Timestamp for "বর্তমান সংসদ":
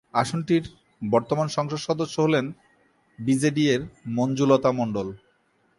1.01-1.79